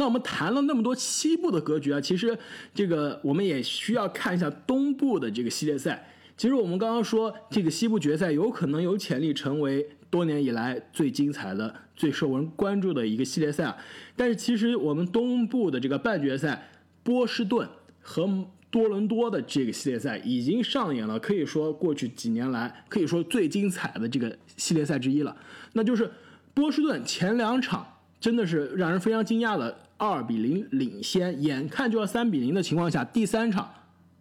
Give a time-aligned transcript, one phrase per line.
[0.00, 2.36] 那我们谈了那么多西部的格局啊，其实
[2.74, 6.10] 这个我们也需要看一下东部的这个系列赛。
[6.38, 13.76] 其实我们刚刚说这个西部决赛有可能有潜力成为多年以来最精彩的、最受人关注的一个系列赛啊。
[14.16, 16.70] 但是其实我们东部的这个半决赛，
[17.02, 17.68] 波士顿
[18.00, 18.26] 和
[18.70, 25.36] 多伦多的这个系列赛已经上演了，可以说过去几年来可以说最精彩的这个系列赛之一了。
[25.74, 26.10] 那就是
[26.54, 27.89] 波士顿前两场
[28.20, 33.68] 真的是让人非常惊讶的二比零领先，眼看就要三比零的情况下，第三场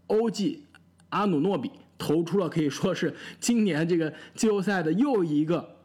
[0.07, 0.65] 欧记
[1.09, 1.69] 阿努诺比。
[2.01, 5.75] 投出了可以说是今年这个季后赛的又一个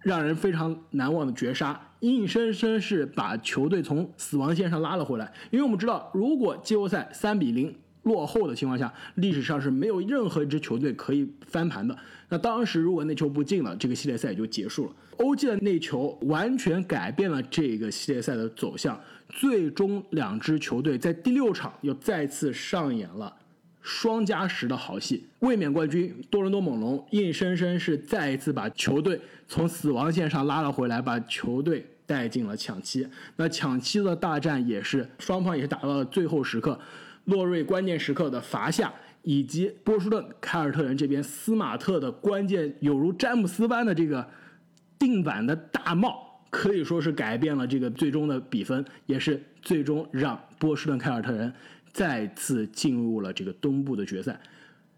[0.00, 5.32] 让人非常难忘的绝杀，硬生生是把球队从死亡线上拉了回来。
[5.50, 11.96] 因为我们知道，如果季后赛三比零落后的情况下，历史上是没有任何一支球队可以翻盘的。
[12.28, 14.92] 那当时如果那球不进了，这个系列赛也就结束了。
[15.18, 23.36] 欧记的那球完全改变了这个系列赛的走向，最终两支球队在第六场又再次上演了。
[23.82, 33.04] 双加时的好戏，卫冕冠军多伦多猛龙硬生生是再一次把球队从死亡线上拉了回来，把球队带进了抢七。
[33.34, 36.78] 那抢七的大战也是双方也是打到了最后时刻，
[37.24, 38.92] 洛瑞关键时刻的罚下，
[39.22, 44.26] 以及波士顿凯尔特人这边斯马特的关键有如詹姆斯般的这个
[44.98, 51.52] 定板的大帽，可以说是改变了这个最终的比分，也是最终让波士顿凯尔特人。
[51.92, 54.40] 再次进入了这个东部的决赛，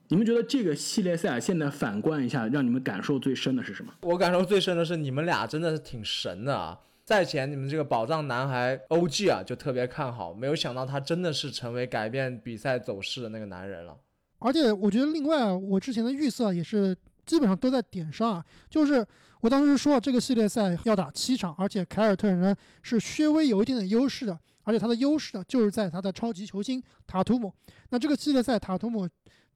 [0.06, 3.92] 你们觉得这个系列赛现在反观一下，让你们感受最深的是什么？
[4.02, 6.78] 我感受最深的是你们俩真的是挺神的啊！
[7.06, 13.96] 赛前你们这个宝藏男孩 OG 啊，就特别看好，没有想到他真的是成为改变比赛走势的那个男人了。
[14.38, 19.06] 而且我觉得另外啊，我之前的预测也是基本上都在点上啊，就是
[19.40, 24.38] 我当时说这个系列赛要打七场，而且凯尔特人是稍微有一定的优势的。
[24.62, 27.52] 而且他的优势呢，就是在他的超级球星塔图姆。
[27.90, 29.06] 那这个系列赛，塔图姆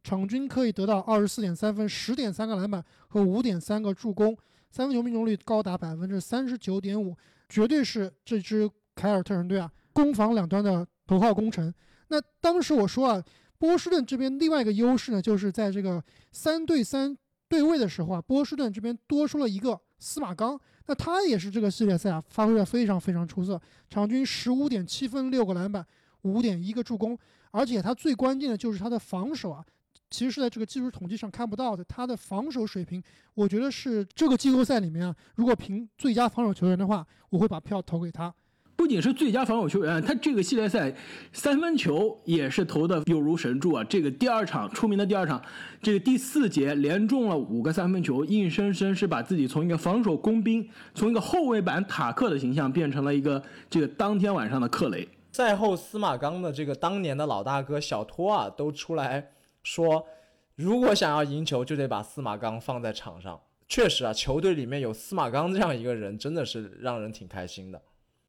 [0.04, 4.36] 场均可以得到二十四点三分、十点三个篮板和五点三个助攻，
[4.70, 7.16] 三分球命中率高达百分之三十九点五，
[7.48, 11.74] 绝对是这支凯尔特人队啊攻防两端的头号功臣。
[12.08, 13.24] 那当时我说啊，
[13.58, 17.16] 波士顿这边另外一个优势呢，就是在这个三对三
[17.48, 19.80] 对位的时候啊，波士顿这边多出了一个。
[20.00, 20.56] 司马刚，
[20.86, 23.60] 那他也是这个系列赛啊，发挥的非常非常出色，
[23.90, 25.84] 场均十五点七分、六个篮板、
[26.22, 27.18] 五点一个助攻，
[27.50, 29.64] 而且他最关键的就是他的防守啊，
[30.10, 33.02] 其实是在这个技术统计上看不到的，他的防守水平，
[33.34, 38.34] 我觉得是这个季后赛里面啊，如果评最佳防守球员的话，我会把票投给他。
[38.74, 40.94] 不仅是最佳防守球员，他这个系列赛
[41.32, 43.82] 三分球也是投的有如神助啊！
[43.82, 45.42] 这个第二场出名的第二场，
[45.82, 50.64] 这个第四节连中了五个三分球，硬生生是把自己从一个防守工兵，
[50.94, 55.08] 从一个后卫版塔克的形象变成了一个这个当天晚上的克雷。
[55.32, 59.32] 赛后，司马刚的这个当年的老大哥小托啊都出来
[59.70, 60.06] 说，
[60.54, 63.38] 如果想要赢球，就得把司马刚放在场上。
[63.68, 67.80] 确实啊，球队里面有司马刚这样一个人，真的是让人挺开心的。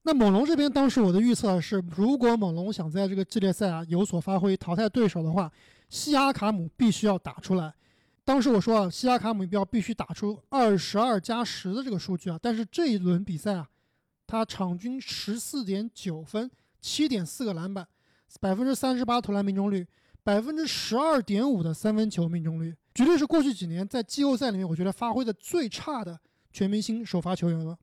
[0.01, 5.49] 那猛龙这边当时我的预测是，如果猛龙想在这个系列赛啊有所发挥，淘汰对手的话，
[5.87, 7.73] 西亚卡姆必须要打出来。
[8.25, 13.69] 当时我说啊，西亚卡姆要必须打出二十二加十的这个数据啊，但是这一轮比赛啊，
[14.27, 16.51] 他场均十四点九分，
[16.81, 17.87] 七点四个篮板，
[18.41, 19.87] 百分之三十八投篮命中率，
[20.29, 26.19] 百分之十二点五的三分球命中率，绝对是过去几年在季后赛里面我觉得发挥的最差的
[26.53, 27.75] 全明星首发球员了。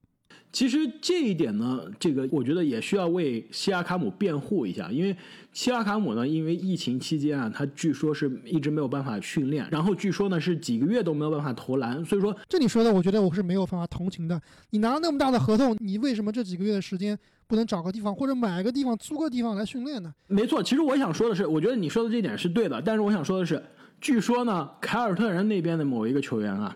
[0.52, 5.14] 其实这一点呢，这个我觉得也需要为西亚卡姆辩护一下，因为
[5.52, 14.40] 西亚卡姆呢，因为疫情期间啊，他据说是一直没有办法训练，然后据说呢是几个月都没有办法投篮，所以说这你说的，我觉得我是没有办法同情的。
[14.70, 20.10] 你拿那么大的合同，你为什么这几个月的时间不能找个地方或者买个地方租个地方来训练呢？
[20.26, 23.62] 没错，其实我想说的是，我觉得你说的这点是对的，但是我想说的是，
[24.00, 26.74] 据说呢，凯尔特人那边的某一个球员啊。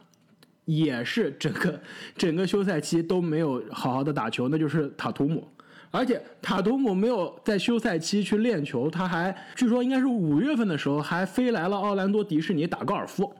[0.76, 1.80] 也是整个
[2.16, 5.46] 整个休赛期都没有好好的打球，那就是塔图姆，
[5.90, 13.32] 而且塔图姆没有在休赛期去练球，他还据说应该是五月份的时候还飞来了奥兰多迪士尼打高尔夫，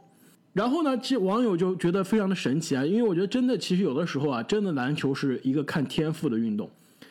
[0.53, 6.69] 然后呢，其实网友就觉得非常的神奇啊，因为我觉得真的其实有的时候啊，真的篮球是一个看天赋的运动。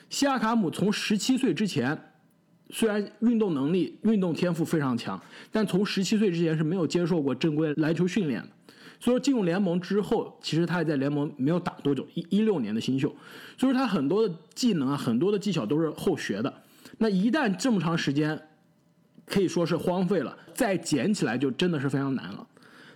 [0.09, 1.97] 西亚卡姆从十七岁之前，
[2.71, 8.49] 虽然运动能力、运动天赋非常强，但从十七岁之前是没有接受过正规篮球训练的。
[8.99, 13.15] 所以说进入联盟之后，其实他也在联盟没有打多久，一一六年的新秀，
[13.57, 16.53] 所以说他很多的技能啊，很多的技巧都是后学的。
[16.97, 18.39] 那一旦这么长时间
[19.25, 22.45] 可以说是荒废了，再捡起来就真的是非常难了。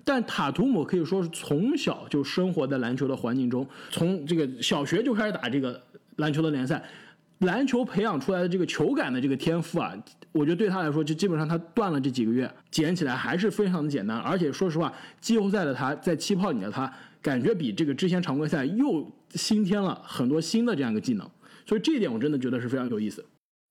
[0.04, 5.82] 但塔图姆可以说是从小就生活在篮球的环境中，从这个小学就开始打这个
[6.18, 6.84] 篮球的联赛。
[7.46, 9.94] 篮球培养出来的这个球感的这个天赋啊，
[10.32, 14.18] 我觉得对他来说，就基本上他断了这几个月，捡起来还是非常的简单。
[14.18, 16.92] 而且说实话，季后赛的他在气泡里的他，
[17.22, 21.30] 感觉比这个之前常规赛又新添了很多新的这样一个技能。
[21.66, 23.24] 所以这一点我真的觉得是非常有意思。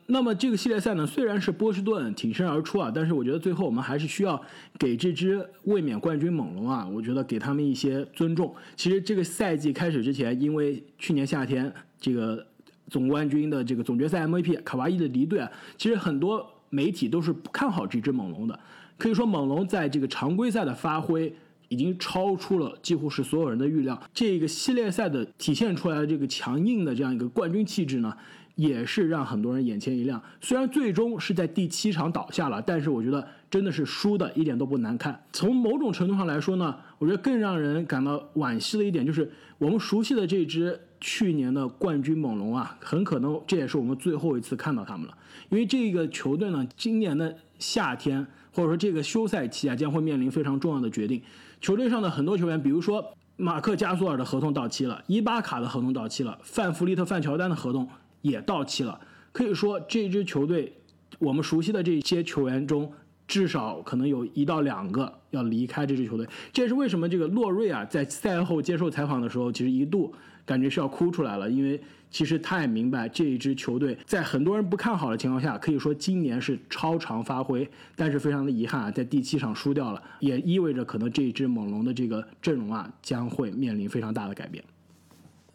[0.07, 4.41] 那么这个系列赛呢，虽然是波士顿挺身而出啊，但是我觉得最后我们还是需要
[4.79, 8.55] 给这支卫冕冠军猛龙啊，我觉得给他们一些尊重。
[8.77, 12.45] 其实这个赛季开始之前，因为去年夏天这个
[12.93, 18.61] 总冠军的这个总决赛 MVP 卡哇伊的离队啊，其实很多媒体都是不看好这支猛龙的。
[18.99, 21.35] 可以说猛龙在这个常规赛的发挥
[21.69, 23.99] 已经超出了几乎是所有人的预料。
[24.13, 28.15] 这个系列赛的体现出来的这个强硬的这样一个冠军气质呢？
[28.55, 30.23] 也是让很多人眼前一亮。
[30.43, 35.19] 虽然最终是在第七场倒下了，但是我觉得真的是输的一点都不难看。
[35.33, 45.19] 从某种程度上来说呢，我觉得更让人感到惋惜的一点就是，我们熟悉的这支去年的冠军猛龙啊，很可能这也是我们最后一次看到他们了。
[45.51, 51.21] 因为这个球队呢，今年的夏天或者说这个休赛期啊，将会面临非常重要的决定。
[51.61, 53.05] 球队上的很多球员，比如说
[53.37, 57.89] 马克加索尔的合同到期了，伊巴卡的合同到期了，范弗利特、范乔丹的合同。
[58.21, 59.01] 也到期了，
[59.33, 60.73] 可以说这支球队，
[61.19, 62.93] 我们熟悉的这些球员中，
[63.33, 66.29] 至少可能有一到两个要离开这支球队。
[66.53, 70.13] 这也是为什么这个洛瑞啊，在赛后接受采访的时候，其实一度
[70.45, 71.81] 感觉是要哭出来了，因为
[72.11, 84.63] 其实他也明白这一支球队在很多人不看好的情况下，可以说今年是超常发挥，但是非常的遗憾啊，在第七场输掉了，也意味着可能这一支猛龙的这个阵容啊，将会面临非常大的改变。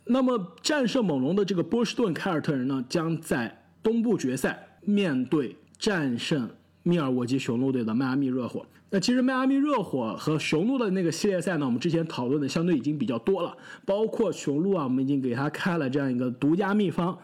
[0.04, 6.50] 那么战胜猛龙的这个波士顿凯尔特人呢，将在东部决赛面对战胜
[6.88, 8.66] 密尔沃基雄鹿队的迈阿密热火。
[8.90, 13.56] 那其实迈阿密热火和雄鹿的那个系列赛呢，我们之前讨论的相对已经比较多了，
[13.86, 17.18] 包括雄鹿啊，我们已经给他开了这样一个独家秘方，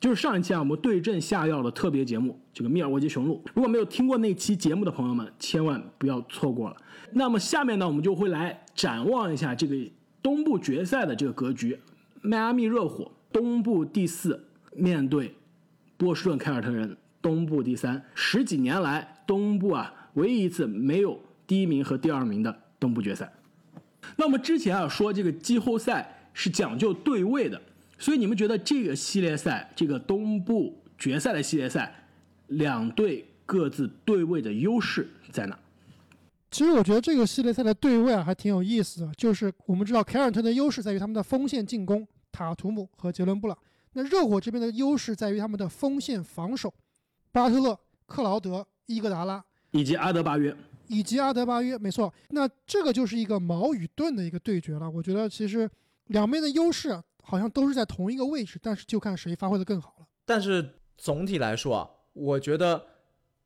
[0.00, 3.44] 就是上一期啊我们对症下药的特别节目，这个密尔沃基雄鹿。
[3.54, 6.76] 如果没有听过那期节目的朋友们，千万不要错过了。
[7.12, 9.76] 那么下面呢，我们就会来展望一下这个
[10.22, 11.78] 东部决赛的这个格局。
[12.22, 14.42] 迈阿密热火东部第四
[14.74, 15.34] 面对
[15.98, 23.32] 波士顿凯尔特人东部第三，十几年来东部啊唯一一次没有第一名和第二名的东部决赛。
[24.16, 27.60] 那么之前啊说这个季后赛是讲究对位的，
[27.98, 31.94] 所以你们觉得这个系列赛这个东部决赛的系列赛，
[32.48, 35.58] 两队各自对位的优势在哪？
[36.50, 43.56] 其实我觉得这个系列赛的对位啊还挺有意思的，就是我们知道凯尔特的优势在于他们的锋线进攻，塔图姆和杰伦布朗。
[43.92, 46.72] 那热火这边的优势在于他们的锋线防守，
[47.32, 50.56] 巴特勒、克劳德、伊戈达拉以及阿德巴约，
[50.88, 52.12] 以及阿德巴约，没错。
[52.30, 54.90] 那这个就是一个矛与盾的一个对决了。
[54.90, 55.70] 我觉得其实
[56.06, 60.06] 两边的优势好像都是在同一个位置，但是就看谁发挥的更好了。
[60.24, 62.86] 但是总体来说啊，我觉得。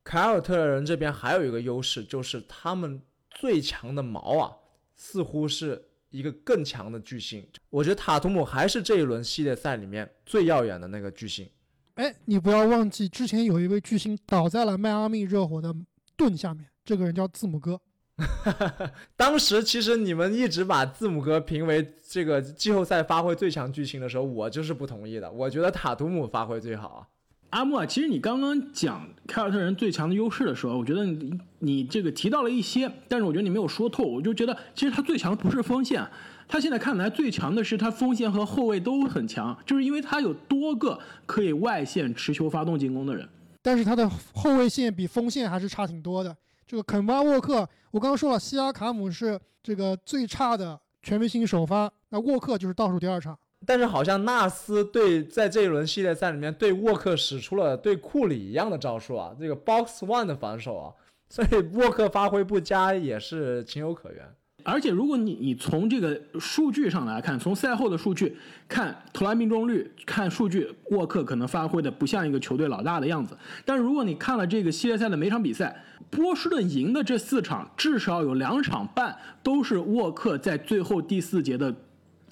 [0.06, 4.52] 凯尔特人这边还有一个优势，就是他们最强的矛啊，
[4.94, 7.42] 似乎是一个更强的巨星。
[7.70, 11.48] 我觉得塔图姆还是这一轮系列赛里面最耀眼的那个巨星。
[11.94, 15.74] 哎，你不要忘记，之前有一位巨星倒在了迈阿密热火的
[16.16, 17.80] 盾下面，这个人叫字母哥。
[19.16, 25.30] 当时其实你们一直把字母哥评为这个季后赛发挥最强巨星的时候，我就是不同意的。
[25.30, 27.06] 我觉得塔图姆发挥最好啊。
[27.50, 34.02] 阿木啊，其实你刚刚讲凯尔特人最强的优势的时候，我觉得你你这个提到了一些，但是我觉得你没有说透。
[34.02, 36.04] 我就觉得其实他最强的不是锋线，
[36.46, 43.28] 他现在看来最强的是他锋线和后卫都很强，就是因为他有多个可以外线持球发动进攻的人。
[43.62, 46.36] 但是他的后卫线比锋线还是差挺多的。
[46.66, 53.36] 这个肯巴沃克，我刚刚说了，西亚卡姆是这个最差的全明星首发，那沃克就是倒数第二差。
[53.66, 60.92] 但是好像纳斯对在这一轮系列赛里面对沃克使出了对库里一样的招数啊，这个 box one 的防守啊，
[61.30, 64.34] 所以沃克发挥不佳也是情有可原。
[64.64, 73.36] 而且如果你你从这个数据上来看，从赛后的数据看投篮命中率，看数据，沃克可能发挥的不像一个球队老大的样子。
[73.64, 75.80] 但是如果你看了这个系列赛的每场比赛，
[76.10, 81.72] 波士顿赢的这四场，至少有两场半都是沃克在最后第四节的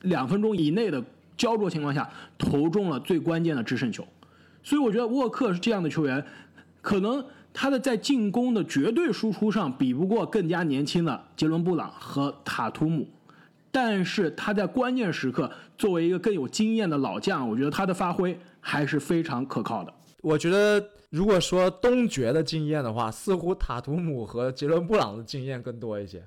[0.00, 1.00] 两分钟以内的。
[1.34, 2.08] 焦灼情况下
[2.38, 4.06] 投中了最关键的制胜球，
[4.62, 6.24] 所以我觉得沃克是这样的球员，
[6.80, 13.06] 可能他的在进攻的绝对输出上比不过更加年轻的杰伦布朗和塔图姆，
[13.70, 19.92] 但是他在关键时刻作为一个更有经验的老将，我觉得他的发挥还是非常可靠的。
[20.22, 26.22] 我觉得如果说东决的经验的话，似乎塔图姆和杰伦布朗的经验更多一些。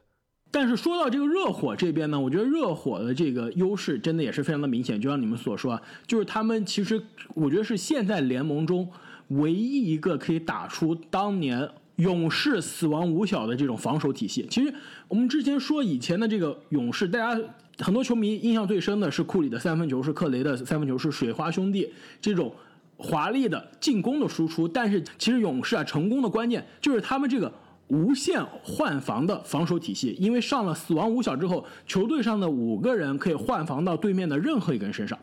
[0.51, 7.01] 但是说到这个热火这边呢，我觉得热火的这个优势真的也是非常的明显，就像你们所说啊，就是他们其实
[7.33, 8.89] 我觉得是现在联盟中
[9.29, 11.67] 唯一一个可以打出当年
[11.97, 14.45] 勇士死亡五小的这种防守体系。
[14.49, 14.73] 其实
[15.07, 17.41] 我们之前说以前的这个勇士，大家
[17.79, 21.91] 很多球迷印象最深的是库里的三分球，是克雷的三分球，是水花兄弟
[22.21, 22.53] 这种
[22.97, 24.67] 华丽的进攻的输出。
[24.67, 27.51] 但是其实勇士啊成功的关键就是他们这个。
[27.89, 35.15] 无限换防的防守体系，因为上了死亡五小之后，球队上的五个人可以换防到对面的任何一个人身上。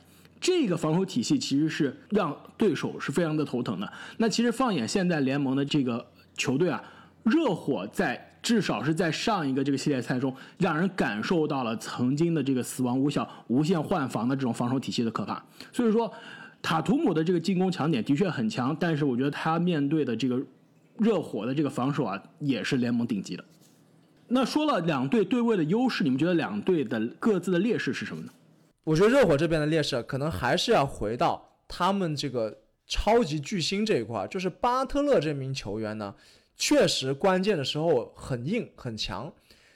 [0.43, 3.91] 这个防守体系其实是让对手是非常的头疼的。
[4.19, 6.05] 那其实放眼现在联盟的这个
[6.37, 6.83] 球队啊，
[7.23, 15.43] 热火在至少是在上一个这个系列赛中，让人感受到了曾经的这个死亡五小无限换防的这种防守体系的可怕。
[15.73, 16.13] 所以说，
[16.61, 20.39] 塔图姆的这个进攻强点的确很强，但是我觉得他面对的这个。
[20.99, 23.43] 热火的这个防守啊，也是联盟顶级的。
[24.29, 28.31] 那说了两队对位的优势，你们觉得两队的各自的劣势是什么呢？
[28.85, 36.15] 我觉得热火这边的劣势可能还是要回到他们这个超级巨星这一块，就是巴特勒这名球员呢，
[36.57, 39.33] 确实关键的时候很硬很强，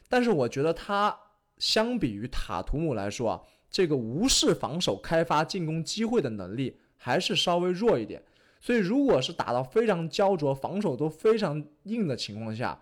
[0.08, 1.16] 但是我觉得他
[1.58, 8.22] 相比于塔图姆来说啊，这个无视防守、开发进攻机会的能力还是稍微弱一点。
[8.60, 12.80] 所以，如果是打到非常焦灼、防守都非常硬的情况下，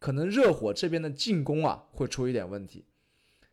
[0.00, 2.84] 可能热火这边的进攻啊会出一点问题。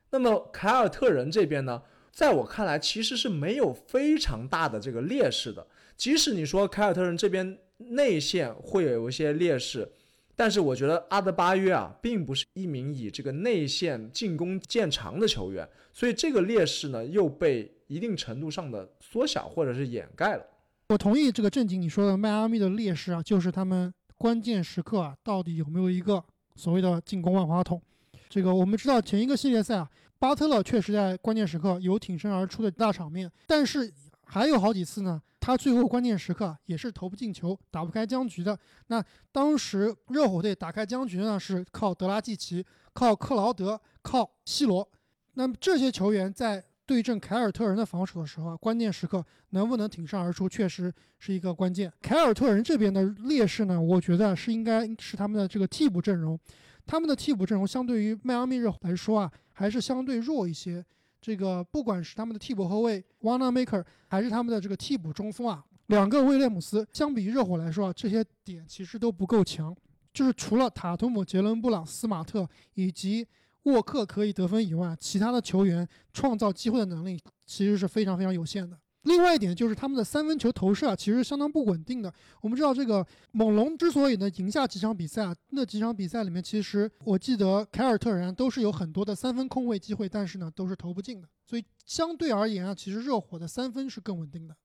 [0.09, 1.83] 那么凯尔特人这边呢，
[2.17, 5.63] 在我看来其实是没有非常大的这个劣势的。
[5.95, 9.87] 即使你说凯尔特人这边内线会有一些劣势，
[10.35, 20.43] 但是我觉得阿德巴约啊并不是一名以这个内线进攻见长的球员，所以这个劣势呢又被一定程度上的缩小或者是掩盖了。
[20.87, 26.23] 我同意这个正经你说的迈阿密的劣势啊，就是他们关键时刻啊，到底有没有一个
[26.55, 27.79] 所谓的进攻万花筒？
[28.27, 33.91] 这个我们知道前一个系列赛啊，巴特勒确实在关键时刻有挺身而出的大场面，但是
[34.25, 38.57] 还有好几次呢，他最后关键时刻也是投不进球，打不开僵局的。
[38.87, 44.87] 那当时热火队打开僵局呢，是靠德拉季奇、靠克劳德、靠西罗。
[45.33, 51.91] 那么这些球员在对阵凯尔特人的防守的时候啊，关键时刻能不能挺身而出，确实是一个关键。
[52.01, 56.39] 凯尔特人这边的劣势呢，我觉得是应该是他们的这个替补阵容，
[56.85, 60.85] 他们的替补阵容相对于迈阿密热火来说啊，还是相对弱一些。
[61.19, 69.75] 这个不管是他们的替补后卫 Wanamaker，还是他们的这个替补中锋啊，两个威廉姆斯，相比于热火来说啊，这些点其实都不够强。
[70.13, 73.27] 就是除了塔图姆、杰伦布朗、斯马特以及
[73.63, 78.77] 沃克可以得分以外，其他的球员创造机会的能力其实是非常非常有限的。
[79.07, 82.13] 另外一点就是他们的三分球投射啊，其实相当不稳定的。
[82.41, 91.27] 我们知道这个猛龙之所以能赢下几场比赛啊，那几场比赛里面，其实我记得凯尔特人都是有很多的三分空位机会，但是呢都是投不进的。
[91.45, 94.55] 所以相对而言啊，其实热火的三分是更稳定的。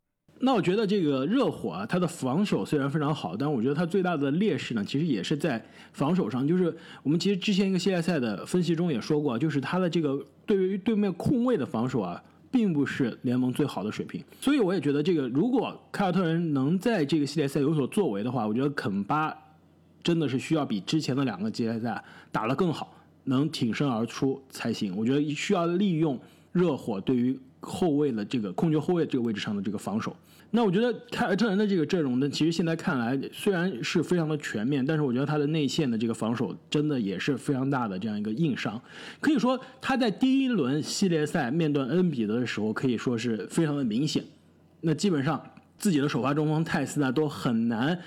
[0.44, 6.46] 那我觉得这个热火啊，它的防守虽然非常好，但我觉得它最大的劣势呢，其实也是在防守上。
[6.46, 12.20] 就是我们其实之前一个系列赛的分析中也说过，就是它的这个对于对面控卫的防守啊，
[12.52, 14.22] 并不是联盟最好的水平。
[14.40, 19.34] 所以我也觉得，这个如果凯尔特人能在这个系列赛有所作为的话，我觉得肯巴
[20.04, 22.94] 真的是需要比之前的两个系列赛打得更好，
[23.24, 24.94] 能挺身而出才行。
[24.96, 26.20] 我觉得需要利用
[26.52, 30.14] 热火对于后卫的这个控球后卫这个位置上的这个防守。
[30.54, 38.78] 那我觉得凯尔特人的这个阵容呢，其实现在看来虽然是非常的全面，但是我觉得他的内线的这个防守真的也是非常大的这样一个硬伤。
[39.18, 44.22] 可以说他在第一轮系列赛面对恩比德的时候，可以说是非常的明显。
[44.82, 45.42] 那基本上
[45.78, 47.98] 自己的首发中锋泰斯呢，都很难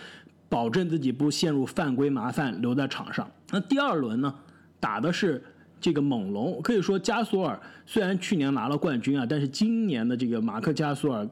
[0.47, 3.27] 保证自己不陷入犯规麻烦留在场上。
[3.49, 4.31] 那第二轮呢，
[4.79, 5.43] 打的是
[5.81, 11.27] 这个猛龙，可以说加索尔虽然去年拿了冠军啊，但是今年的这个马克加索尔。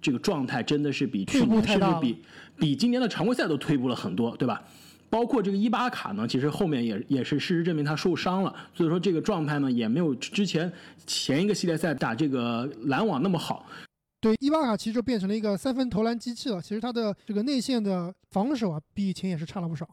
[0.00, 2.22] 这个状态真的是比去年甚至比
[2.56, 4.62] 比今年的常规赛都退步了很多，对吧？
[5.08, 10.72] 包括这个伊巴卡呢，其实后面也也是事实证明他受伤了，所以说这个状态呢也没有之前
[11.04, 13.66] 前一个系列赛打这个篮网那么好。
[14.20, 16.62] 对，伊巴卡其实就变成了一个三分投篮机器了。
[16.62, 19.88] 其实他的这个内线的防守啊，比以前也是差了不少。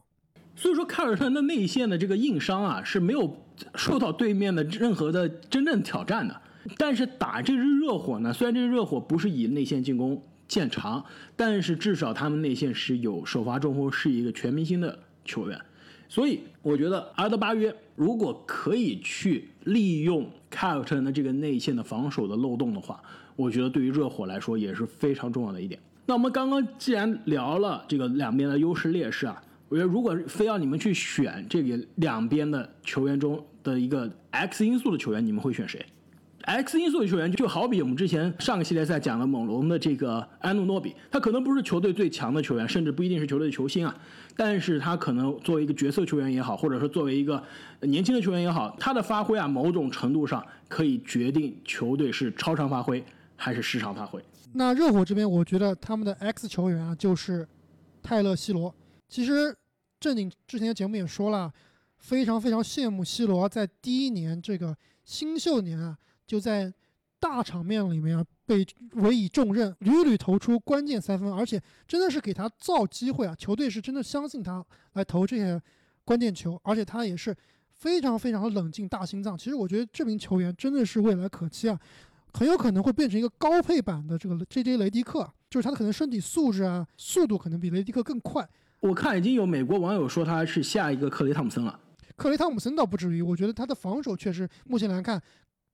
[0.54, 6.40] 所以说凯尔特人的内线的这个硬伤啊是没有受到对面的任何的真正挑战的。
[6.76, 11.04] 但是打这支热火呢，虽然这支热火不是以内线进攻见长，
[11.36, 15.60] 但是至少他们内线是有首发中锋，是一个全明星的球员，
[16.08, 23.02] 所以我觉得阿德巴约如果可以去利用凯尔特人的这个内线的防守的漏洞的话，
[23.34, 25.80] 我觉得对于热火来说也是非常重要的一点。
[26.06, 33.42] 那我们刚刚既然聊了这个两边的优势劣势啊，我觉得如果非要你们去选这个两边的球员中。
[33.64, 35.84] 的一个 X 因素的球员，你们会选谁
[36.48, 43.94] ？X 因素的球员就好比我们之前上个系列赛讲了猛龙的这个安努诺比，他可能不是球队最强的球员，甚至不一定是球队的球星啊，
[44.34, 47.42] 但是他可能作为一个角色球员也好，或者说作为一个
[47.82, 53.04] 年轻的球员也好，他的发挥啊，某种程度上可以决定球队是超常发挥
[53.36, 54.24] 还是失常发挥。
[54.54, 57.46] 那热火这边，我觉得他们的 X 球员啊，就是
[58.02, 58.74] 泰勒·西罗。
[59.06, 59.54] 其实
[60.00, 61.52] 正经之前的节目也说了，
[61.98, 64.74] 非常非常羡慕西罗在第一年这个
[65.04, 65.98] 新秀年啊，
[66.28, 66.72] 就在
[67.18, 75.60] 大场面里面啊被委以重任，屡屡投出关键三分，而且真的是给他造机会啊，球队是真的相信他来投这些
[76.04, 77.34] 关键球，而且他也是
[77.70, 79.36] 非常非常的冷静、大心脏。
[79.36, 81.80] 其实我觉得这名球员真的是未来可期啊。
[82.34, 84.76] 很有可能会变成一个高配版的这个 J.J.
[84.76, 88.46] 雷迪克，就是他的可能身体素质啊、速度可能比雷迪克更快。
[88.80, 91.80] 我看已经有美国网友说他是下一个克雷汤姆森了。
[92.16, 95.20] 克雷汤姆森倒不至于，我觉得他的防守确实目前来看，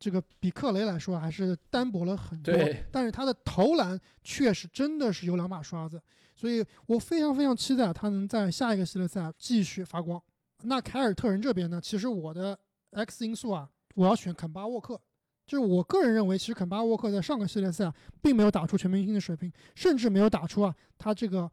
[0.04, 2.54] 这个比克雷来说还是单薄了很多。
[2.92, 5.98] 但是他的投篮确实真的是有两把刷子，
[6.36, 10.22] 所以我非常非常期待他能在下一个系列赛继续发光。
[10.64, 11.80] 那凯尔特人这边呢？
[11.80, 12.58] 其实我的
[12.90, 15.00] X 因素啊，我要选肯巴沃克。
[15.46, 21.50] 就是我个人认为，其实肯巴沃克在上个系列赛啊，并没有打出全明星的水平，甚至没有打出啊他这个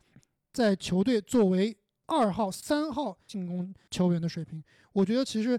[0.52, 4.62] 在球队作为二号、三号进攻球员的水平。
[4.92, 5.58] 我觉得其实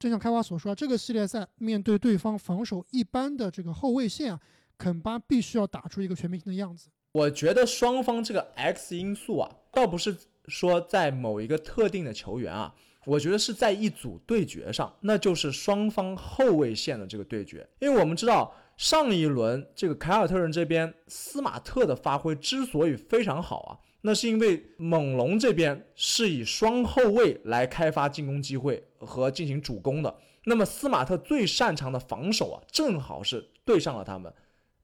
[0.00, 4.40] 正像开花所说，这个系列赛面对对方防守一般的这个后卫线啊，
[4.78, 6.88] 肯巴必须要打出一个全明星的样子。
[7.12, 10.16] 我觉得双方这个 X 因素啊，倒不是
[10.48, 12.74] 说在某一个特定的球员啊。
[13.06, 17.66] 我觉得是在一组对决上，那就是双方后卫线的这个对决。
[17.78, 23.70] 因为我们知道上一轮这个凯尔特人这边斯马特的发挥之所以非常好啊，
[24.02, 30.14] 那是因为猛龙这边是以双后卫来开发进攻机会和进行主攻的。
[30.44, 34.32] 那么斯马特最擅长的防守啊，正好是对上了他们，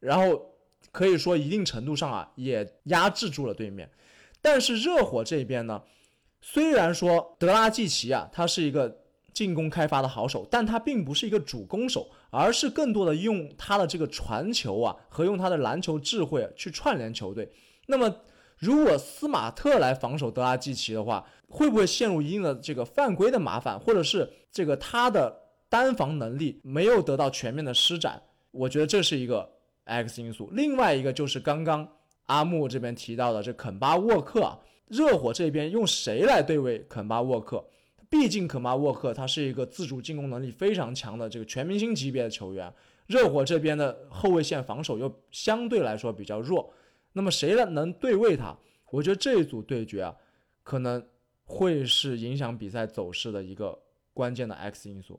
[0.00, 0.54] 然后
[0.92, 3.90] 可以说一定程度上啊也压制住了对面。
[4.42, 5.82] 但是热火这边呢？
[6.42, 17.50] 虽然说德拉季奇啊，他是一个进攻开发的好手，但他并不是一个主攻手，而是更多的用他的这个传球啊和用他的篮球智慧去串联球队。
[17.86, 18.14] 那么，
[18.58, 25.36] 如果斯马特来防守德拉季奇的话，会不会陷入一定的这个犯规的麻烦，或者是这个他的
[25.68, 28.22] 单防能力没有得到全面的施展？
[28.50, 29.50] 我觉得这是一个
[29.84, 30.48] X 因素。
[30.52, 31.86] 另外一个就是刚刚
[32.24, 34.58] 阿木这边提到的这肯巴沃克。
[34.88, 37.64] 热火这边用谁来对位肯巴沃克？
[38.08, 42.72] 毕竟肯巴沃克他是一个自主进攻能力非常强的这个全明星级别的球员。
[43.08, 46.72] 热火这边的后卫线防守又相对来说比较弱，
[47.16, 48.56] 那么谁来能对位他？
[48.90, 50.14] 我觉得这一组对决啊，
[50.62, 51.04] 可能
[51.44, 53.76] 会是影响比赛走势的一个
[54.14, 55.18] 关键的 X 因素。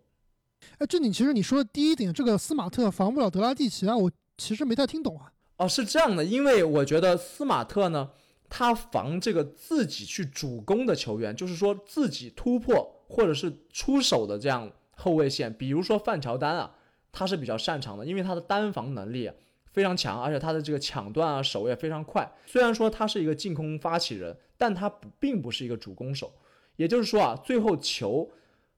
[0.77, 5.33] 哎，正经，其实你说的第一点，这个斯马特防不了德拉蒂奇啊，我其实没太听懂啊。
[5.57, 8.11] 哦，是这样的，因为我觉得斯马特呢。
[8.49, 16.73] 他防这个自己去主攻的球员，就是说自己突破或者是出手的这样后卫线，比如说范乔丹啊，
[17.11, 19.29] 他是比较擅长的，因为他的单防能力
[19.77, 22.27] 非常强，而且他的这个抢断啊手也非常快。
[22.47, 26.33] 虽然说他是一个进攻发起人，但他不并不是一个主攻手，
[26.77, 28.27] 也就是说啊，最后球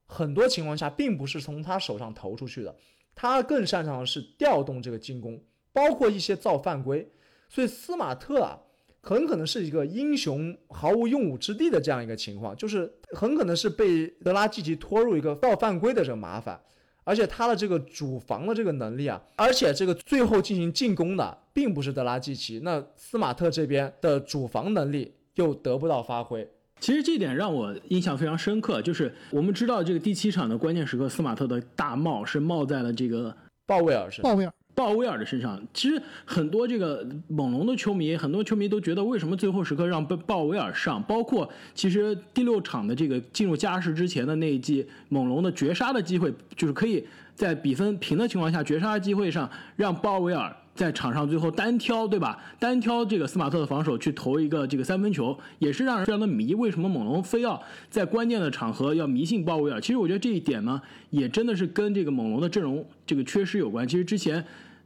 [0.06, 2.76] 很多情况下并不是从他手上投出去的，
[3.16, 7.10] 他更擅长的是调动这个进攻，包括一些造犯规。
[7.48, 8.60] 所以斯马特啊。
[9.02, 16.62] 很可能是一个英雄毫无用武之地的这样一个情况，就是很可能是被德拉季奇拖入一个造犯规的这个麻烦，
[17.10, 26.48] 而且他的这个主防的这个能力啊，而且这个最后进行进攻的并不是德拉季奇，那斯马特这边的主防能力又得不到发挥。
[26.80, 34.32] 其实这点让我印象非常深刻，就是我们知道这个第七场的关键时刻，斯马特的大帽是帽在了这个鲍威尔身上。
[34.32, 34.54] 鲍威尔。
[34.76, 41.04] 鲍威尔的身上，其实很多这个猛龙的球迷，很多球迷都觉得，为什么最后时刻让鲍威尔上？
[41.04, 47.06] 包括其实第六场的这个进入加时之前的那一季，猛龙的绝杀的机会，就是可以
[47.36, 50.56] 在比分平的情况下，绝杀的机会上让鲍威尔。
[50.76, 52.42] 在场上最后单挑，对吧？
[52.58, 56.56] 单挑这个斯马特的防守去投一个这个三分球，也是让人非常的迷。
[56.56, 59.82] 为什么猛龙非要在关键的场合要迷信鲍威尔？
[59.82, 63.86] 其实我觉得这一点呢，也真的是跟这个猛龙的阵容这个缺失有关。
[63.86, 64.44] 其实之前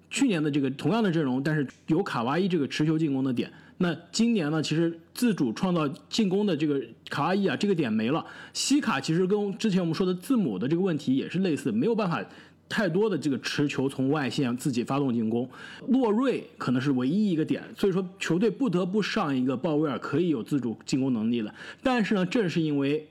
[0.10, 3.52] 去年的这个同样的阵容，但是有卡哇伊这个持球进攻的点。
[3.78, 8.26] 那今年呢，其实自主创造进攻的这个卡哇伊啊，这个点没了。
[8.54, 12.24] 西卡其实跟之前我们说的字母的这个问题也是类似，没有办法。
[12.70, 15.48] 太多的这个持球从外线自己发动进攻，
[15.90, 21.54] 洛瑞可能是唯一一个点，所以说球队不得不上一个鲍威尔可以有自主进攻能力了。
[21.84, 23.08] 但是呢，正是因为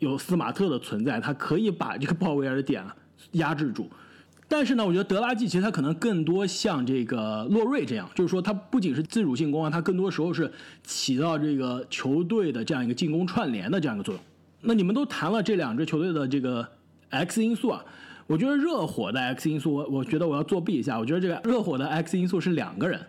[0.00, 2.84] 有斯马特的存在，他可以把这个鲍威尔的点
[3.32, 3.88] 压制住。
[4.46, 10.50] 但是呢，我觉得德拉季奇他可能更多像这个洛瑞这样，就是说他不仅是自主进攻啊，他更多时候是
[10.82, 14.22] 起到这个球队的这样一个进攻串联的这样一个作用。
[14.60, 16.66] 那你们都谈了这两支球队的这个
[17.08, 17.84] X 因素啊，
[18.26, 23.00] 我觉得热火的 X 因素，我我觉得我要作弊一下，我觉得这个热火的 X 因素是两个人。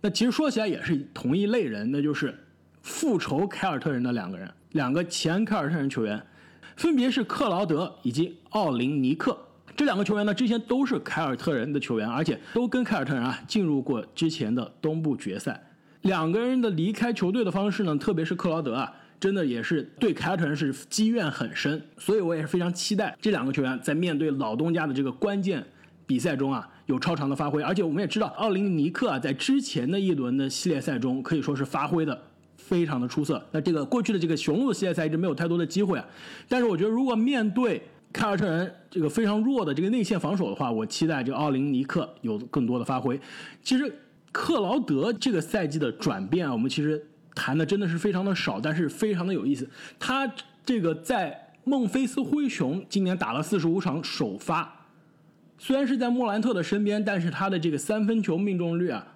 [0.00, 2.38] 那其实说起来也是同一类人，那就是
[2.82, 6.22] 复仇凯尔特人的两个人，两个前凯尔特人球员，
[6.76, 9.36] 分别是克劳德以及奥林尼克。
[9.76, 15.60] 这两个球员呢，之前都是凯尔特人的球员，而且都跟凯尔特人啊进入过之前的东部决赛。
[16.02, 18.92] 两个人的离开球队的方式呢，特别是克劳德啊，
[19.24, 21.82] 真的也是对凯尔特人是积怨很深。
[21.96, 25.64] 所以我也是非常期待这两个球员在面对老东家的这个关键
[26.06, 27.62] 比赛中啊，有超常的发挥。
[27.62, 32.22] 而且我们也知道，奥林尼克啊，在之前的一轮的系列赛中可以说是发挥的
[32.58, 33.42] 非常的出色。
[33.50, 36.04] 那这个过去的这个雄鹿系列赛一直没有太多的机会啊，
[36.46, 37.80] 但是我觉得如果面对
[38.12, 43.18] 凯尔特人这个非常弱的这个内线防守的话，我期待这个奥林尼克有更多的发挥。
[43.62, 43.90] 其实
[44.30, 47.02] 克劳德这个赛季的转变啊，我们其实
[47.34, 49.68] 谈的真的是非常的少，但是非常的有意思。
[49.98, 50.30] 他
[50.64, 54.86] 这个在孟菲斯灰熊今年打了四十五场首发，
[55.58, 59.06] 虽然是在莫兰特的身边，但是他的这个三分球命中率啊，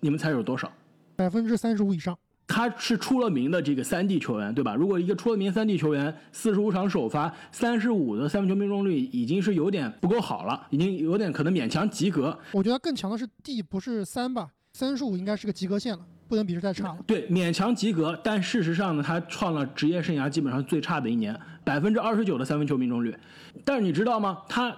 [0.00, 0.70] 你们猜有多少？
[1.16, 2.18] 百分之三十五以上。
[2.46, 4.74] 他是出了名的这个三 D 球员，对吧？
[4.74, 12.38] 如果一个出了名三 D 球员，四十五场首发，三十五的三分球命中率，已经是有点不够好了，已经有点可能勉强及格。
[12.52, 14.48] 我觉得更强的是 D，不是三吧？
[14.74, 16.98] 三十五应该是个及格线了，不能比这太差了。
[17.06, 18.18] 对，勉强及格。
[18.24, 23.16] 但事实上呢，他创了职业生涯基本上最差的一年，百分之二十九的三分球命中率。
[23.64, 24.38] 但是你知道吗？
[24.48, 24.76] 他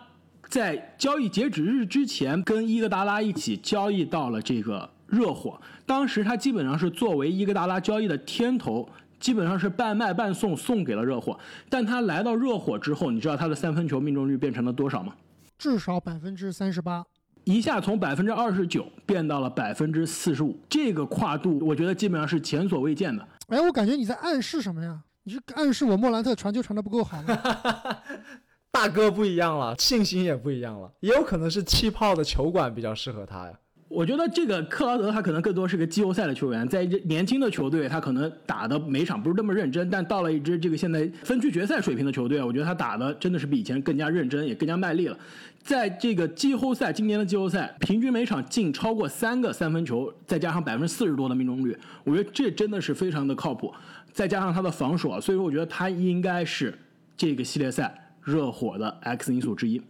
[0.51, 4.89] 在交易截止日之前，跟伊戈达拉一起交易到了这个。
[5.07, 8.87] 热火当时他基本上是作为伊戈达拉交易的天头，
[9.21, 11.39] 基本上是半卖半送送给了热火。
[11.71, 15.15] 但他来到热火之后，你知道他的三分球命中率变成了多少吗？
[15.57, 17.05] 至少百分之三十八，
[17.47, 23.27] 一下从百分之二十九变到了百分之四十五，这个跨度我觉得基本上是前所未见的。
[23.47, 25.01] 哎，我感觉你在暗示什么呀？
[25.23, 27.39] 你是暗示我莫兰特传球传的不够好吗？
[28.73, 33.53] 大哥不一样了，信心也不一样了，也有可能是气泡的球馆比较适合他呀。
[33.89, 45.17] 我觉得这个克劳德他可能更多是个季后赛的球员，在一支年轻的球队，他可能打的每场不是那么认真，但到了一支这个现在分区决赛水平的球队，我觉得他打的真的是比以前更加认真，也更加卖力了。
[45.67, 53.75] 在这个季后赛，今年的季后赛，平均每场进超过三个三分球，再加上百分之四十多的命中率，我觉得这真的是非常的靠谱。
[54.13, 56.79] 再加上他的防守啊，所以说我觉得他应该是
[57.17, 59.83] 这个系列赛热火的 X 因素之一。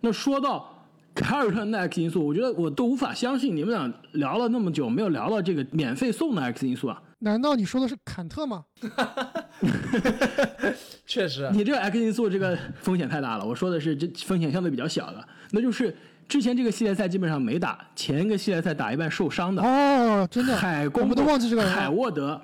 [0.00, 0.76] 那说到。
[1.12, 7.02] 凯尔特人的 X 因素，我觉得我都无法相信，你们俩聊了那么久，没有聊到这个免费送的 X 因素啊？
[7.18, 8.64] 难道你说的是坎特吗？
[11.06, 13.44] 确实，你这个 X 因素这个风险太大了。
[13.44, 15.94] 我说的是这风险相对比较小的，那就是
[16.28, 22.40] 之前这个系列赛基本上没打，前一个系列赛打一半受伤的哦，真的，海公，我们都忘记这个海沃德，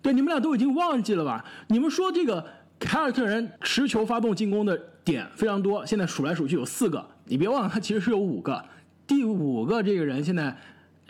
[0.00, 1.44] 对，你们俩都已经忘记了吧？
[1.68, 2.44] 你们说这个
[2.78, 7.06] 凯尔特人持球发动进攻的点非常多，现在数来数去有四个。
[7.26, 8.64] 你别忘了，他其实是有五个，
[9.06, 10.56] 第五个这个人现在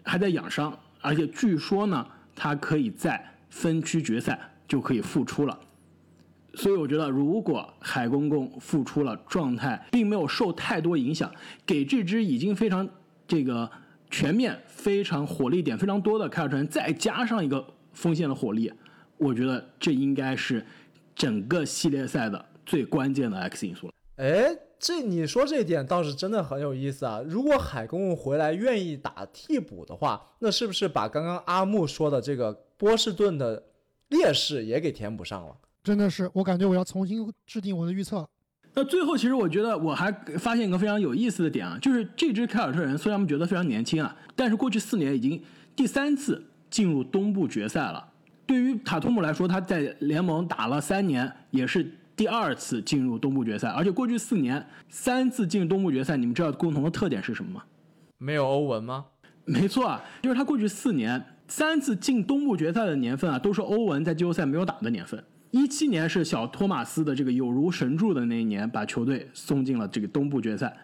[0.03, 4.39] 还在养伤，而且据说呢，他可以在分区决赛
[4.71, 5.59] 就可以复出了。
[6.55, 11.31] 所以我觉得，如果海公公复出了，状态并没有受太多影响，
[11.67, 12.89] 给这支已经非常
[13.27, 13.69] 这个
[14.11, 18.73] 全面、非常火力点非常多的凯尔特人再加上一个锋线的火力，
[19.17, 20.65] 我觉得这应该是
[21.17, 23.93] 整个系列赛的最关键的 X 因素了。
[24.17, 24.57] 哎。
[24.83, 27.21] 这你说这点倒是真的很有意思啊！
[27.27, 33.63] 如果海公公回来愿意打替补的话，那是不是把刚刚阿木说的这个波士顿的
[34.11, 35.57] 劣势也给填补上了？
[35.83, 38.29] 真的是，我感觉我要重新制定我的预测。
[38.75, 45.43] 那最后，其实我觉得我还发现一个非常有意思的点啊，就是这支凯尔特人虽然我们觉得非常年轻啊，但是过去四年已经
[45.75, 48.07] 第三次进入东部决赛了。
[48.47, 51.91] 对于塔图姆来说，他在联盟打了三年，也是。
[52.17, 57.63] 第二次进入东部决赛，而且过去四年三次进东部决赛，你们知道共同的特点是什么吗？
[58.19, 59.07] 没有欧文吗？
[59.47, 65.23] 没错啊，就是他过去四年三次进东部决赛的年份啊，都是欧文在季后赛没有打的年份。
[65.51, 70.75] 一七年是小托马斯的这个有如神助的那一年，把球队送进了这个东部决赛，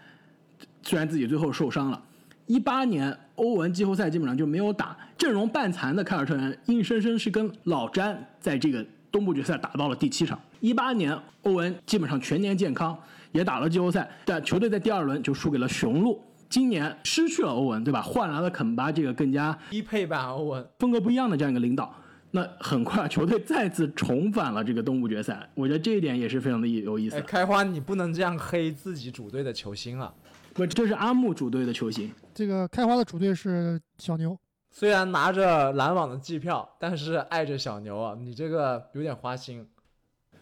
[0.82, 2.02] 虽然自己最后受伤了。
[2.46, 8.84] 一八年欧文季后赛基本上就没有打，阵容半残的凯尔特人硬生生是跟老詹在这个。
[9.08, 10.38] 东部决赛打到了第七场。
[10.60, 12.94] 一八年，欧文基本上全年健康，
[13.32, 16.20] 也打了季后赛，但球队在第二轮就输给了雄鹿。
[16.48, 18.00] 今年失去了欧文，对吧？
[18.02, 21.94] 换来了肯巴这个更加低配版欧文，风格不一样的这样一个领导。
[22.32, 27.20] 那很快球队再次重返了这个东部决赛，我觉得这一点也是非常的有意思哎，。
[27.22, 30.12] 开花，你不能这样黑自己主队的球星啊！
[30.52, 32.10] 不，这是阿木主队的球星。
[32.34, 34.38] 这个开花的主队是小牛，
[34.70, 39.66] 虽然拿着篮网的季票，但是爱着小牛啊，你这个有点花心。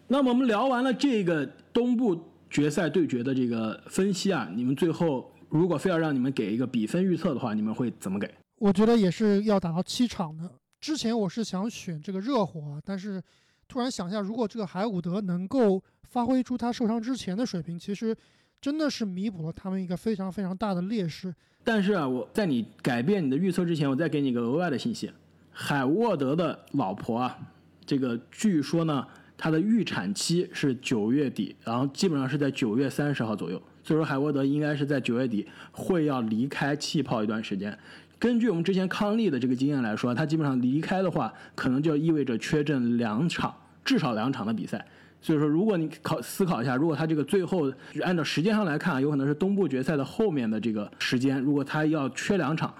[0.07, 8.29] 那么我们聊完了这个东部决赛对决的这个分析啊，你们最后如果非要让你们给一个比分预测的话，你们会怎么给？
[8.57, 10.51] 我觉得也是要打到七场的。
[10.81, 13.21] 之前我是想选这个热火啊，但是
[13.67, 18.15] 突然想一下，如果这个海伍德能够发挥出他受伤之前的水平，其实
[18.59, 21.33] 真的是弥补了他们一个非常非常大的劣势。
[21.63, 25.11] 但是啊，我在你改变你的预测之前，我再给你一个额外的信息：
[25.51, 27.39] 海沃德的老婆啊，
[27.85, 37.77] 这个据说呢，她的预产期是九月底，然后基本上是在九月三十号左右，所以说海沃德应该是在九月底会要离开气泡一段时间。
[38.17, 44.83] 根据我们之前康利的这个经验来说，他基本上离开的话，可能就意味着缺阵两场，至少两场的比赛。
[45.21, 47.71] 所以说，如果你考思考一下，如果他这个最后
[48.01, 52.73] 按照时间上来看，有可能是东部决赛的后面的这个时间，如果他要缺两场，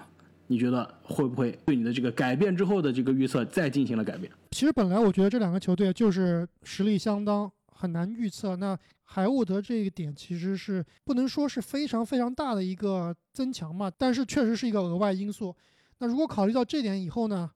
[0.48, 4.30] 你觉得会不会对你的这个改变之后的这个预测再进行了改变？
[4.50, 8.56] 其实本来我觉得这两个球队就是实力相当，很难预测。
[8.56, 8.76] 那
[9.08, 15.54] 海沃德这个点其实是不能说是非常非常大的一个增强嘛，但是确实是一个额外因素。
[15.98, 17.50] 那如果考虑到这点以后呢，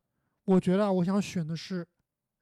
[0.44, 1.86] 我觉得啊我想选的是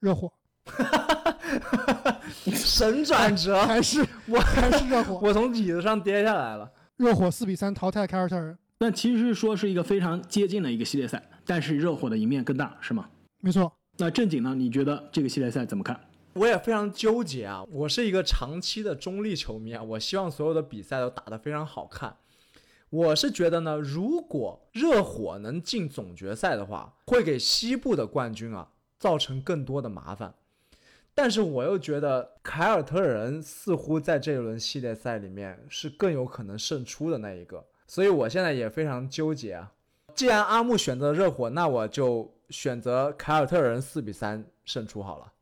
[0.00, 0.30] 热火，
[2.52, 6.70] 神转折，还是我还是热火，我从椅子上跌下来了。
[6.96, 13.08] 热火四比三淘汰凯尔特人，那其实说是一个非常接近的一个系列赛，但是热火的赢面更大，是吗？
[13.40, 13.72] 没错。
[13.96, 14.54] 那正经呢？
[14.54, 15.98] 你觉得这个系列赛怎么看？
[16.34, 17.64] 我也非常纠结啊！
[17.70, 22.16] 我是一个长期的中立球迷啊，我希望所有的比赛都打得非常好看。
[22.90, 30.32] 我是觉得呢，如果热火能进总决赛的话，会给西部的冠军啊造成更多的麻烦。
[31.12, 39.72] 但是我又觉得凯尔特人似乎在这一轮系列赛里面是更有可能胜出的那一个，所以我现在也非常纠结啊。
[40.14, 45.32] 既然阿木选择热火，那我就选择凯尔特人四比三胜出好了。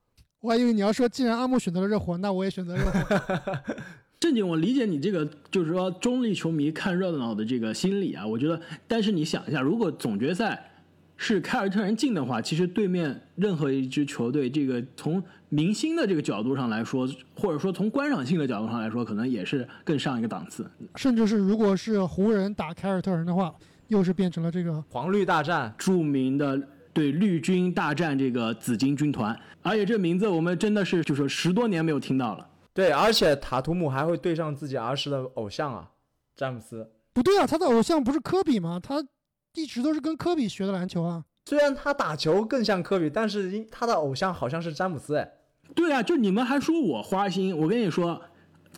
[0.46, 3.60] 我还以为你要说，既然阿木选择了热火，那我也选择热火。
[4.20, 8.24] 正经，我理解你这个就是说中立球迷看热闹的这个心理啊。
[8.24, 10.70] 我觉得，但是你想一下，如果总决赛
[11.16, 20.64] 是凯尔特人进的话，其实对面任何一支球队，这个从明星的这个角度上来说，或者说从观赏性的角度上来说，可能也是更上一个档次。
[20.94, 23.52] 甚至是如果是湖人打凯尔特人的话，
[23.88, 26.56] 又是变成了这个黄绿大战，著名的
[26.96, 32.48] 对绿军大战这个紫金军团，而且这名字我们真的是就是十多年没有听到了。
[32.72, 35.90] 对，而且塔图姆还会对上自己儿时的偶像啊，
[36.34, 36.90] 詹姆斯。
[37.12, 38.80] 不对啊，他的偶像不是科比吗？
[38.82, 39.04] 他
[39.52, 41.22] 一直都是跟科比学的篮球啊。
[41.44, 45.30] 虽然他打球更像科比，但是因他的偶像好像是詹姆斯哎。
[45.74, 48.22] 对啊，就你们还说我花心，我跟你说，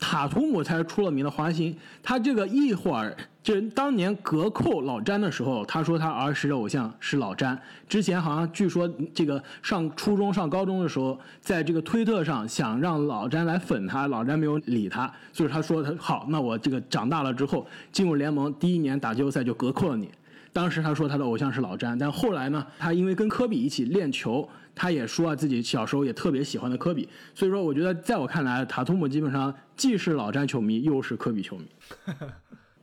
[0.01, 1.79] 塔图姆才是出了名的花心。
[2.03, 3.17] 他这个一会儿，
[3.49, 7.59] 就当年隔扣老詹的时候，他说他儿时的偶像是老詹。
[7.89, 20.11] 之前好像据说这个上初中、上高中的时候，在这个推特上想让老詹来粉他，老詹没有理他，所以他说他好，那我这个长大了之后进入联盟第一年打季后赛就隔扣了你。
[20.53, 31.65] 当时他说他的偶像是老詹，但后来呢，他因为跟科比一起练球，他也说啊自己小时候也特别喜欢的科比，所以说我觉得在我看来，塔图姆基本上既是老詹球迷，又是科比球迷。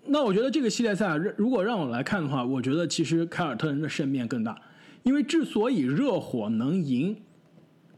[0.07, 4.59] 那我觉得这个系列赛啊，如果让我来看的话，我觉得其实凯尔特人的胜面更大，
[5.03, 7.15] 因为之所以热火能赢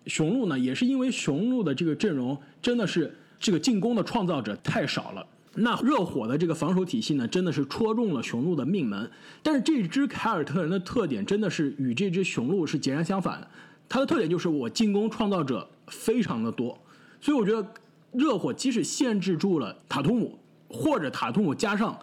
[0.06, 5.26] 雄鹿呢，也是因为雄鹿的这个阵容真的是这个进攻的创造者太少了。
[5.60, 9.10] 那热火的这个防守体系呢，真的是戳中了雄鹿的命门。
[9.42, 13.48] 但是这支凯尔特人的特点真的是与这支雄鹿是截然相反的。
[13.90, 16.78] 它的特点就是我进攻创造者非常的多，
[17.20, 17.68] 所以我觉得
[18.12, 20.38] 热火即使限制住了塔图姆，
[20.70, 21.98] 或者塔图姆加上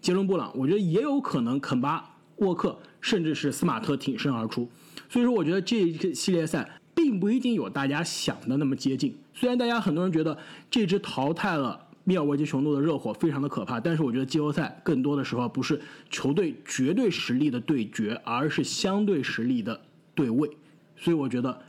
[0.00, 4.68] 杰伦布朗，我觉得也有可能肯巴沃克甚至是斯马特挺身而出。
[5.08, 9.16] 所以说，我觉得这个系列赛并不一定有大家想的那么接近。
[9.34, 10.36] 虽然大家很多人觉得
[10.70, 11.82] 这支淘汰了。
[12.08, 19.80] 密尔沃基雄鹿的热火非常的可怕，但是我觉得季后赛更多的时候不是球队绝对实力的对决，而是相对实力的
[20.14, 20.48] 对位。
[20.96, 21.60] 所以我觉得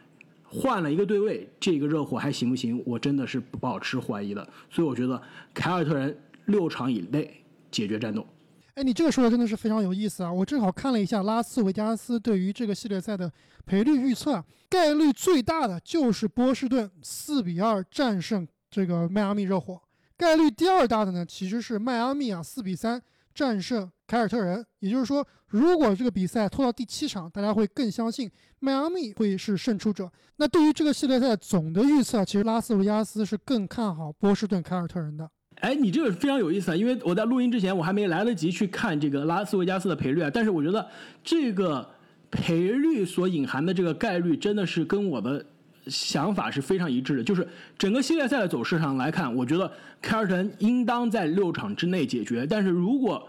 [0.43, 2.79] 换了一个对位，这个热火还行不行？
[2.85, 4.47] 我真的是保持怀疑的。
[4.69, 5.19] 所以我觉得
[5.55, 6.15] 凯尔特人
[6.47, 8.27] 六场以内解决战斗。
[8.73, 10.31] 哎，你这个说的真的是非常有意思啊！
[10.31, 13.31] 我正好看了一下拉斯维加斯对于这个系列赛的
[13.65, 19.81] 赔率预测，概率最大的就是波士顿四比二战胜这个迈阿密热火。
[20.15, 23.01] 概率第二大的呢，其实是迈阿密啊，四比三
[23.33, 24.63] 战胜凯尔特人。
[24.77, 28.29] 也就是说，如果这个比赛拖到第七场，大家会更相信
[28.59, 30.07] 迈阿密会是胜出者。
[30.35, 35.27] 那对于这个系列赛总的预测，其实拉斯维加斯是更看好波士顿凯尔特人的。
[35.59, 40.87] 哎，你这个非常有意思啊，因为我在录音之前我还没来得及去看这个拉斯维加斯的赔率啊，但是我觉得
[41.23, 41.87] 这个
[42.29, 45.43] 赔率所隐含的这个概率真的是跟我的
[45.87, 47.23] 想法是非常一致的。
[47.23, 52.45] 就是整个系列赛的走势上来看，我觉得凯尔特人应当在六场之内解决。
[52.45, 53.27] 但是如果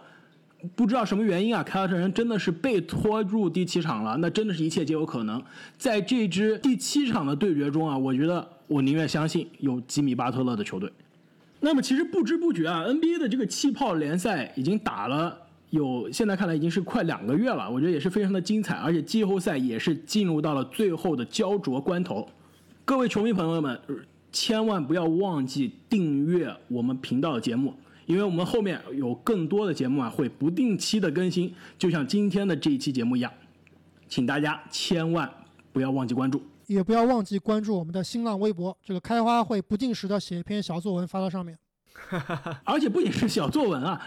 [0.75, 5.43] 不知道什么原因啊，凯尔特人真的是被拖入第七场了，那真的是一切皆有可能。
[5.79, 10.93] 在这支第七场的对决中啊，我觉得我宁愿相信有吉米巴特勒的球队。
[11.61, 15.37] 那么其实不知不觉啊，NBA 的这个气泡联赛已经打了
[15.71, 22.29] 有，现在看来已经是快两个月了，我觉得也是非常的精彩，而且季后赛也是进入到了最后的焦灼关头。
[22.85, 23.79] 各位球迷朋友们，
[24.31, 27.75] 千万不要忘记订阅我们频道的节目，
[28.07, 33.33] 因为我们后面有更多的节目啊会不定期的更新，就像今天的这一期节目一样，
[34.09, 35.29] 请大家千万
[35.73, 36.40] 不要忘记关注。
[36.69, 41.59] 也不要忘记关注我们的新浪微博，这个开花会不定时的写一篇小作文发到上面。
[42.63, 44.01] 而且不仅是小作文啊，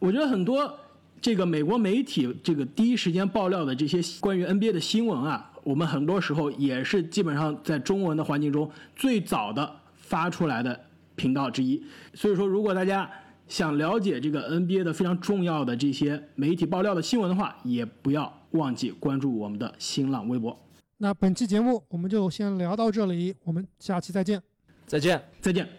[0.00, 0.78] 我觉得很多
[1.20, 10.78] 这个美国媒体这个第一时间爆料的这些关于 NBA 的新闻啊，我们很多时候也是基本上在中文的环境中最早的发出来的
[11.14, 11.80] 频道之一。
[12.14, 13.08] 所以说，如果大家
[13.46, 20.58] 想了解这个 NBA 的非常重要的这些媒体爆料的新闻的话，也不要忘记关注我们的新浪微博。
[20.98, 24.42] 那本期节目我们就先聊到这里，我们下期再见。
[24.86, 25.22] 再见。
[25.40, 25.77] 再见。